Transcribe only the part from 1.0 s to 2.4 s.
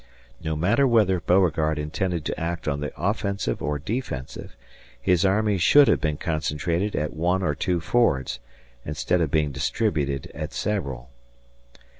Beauregard intended to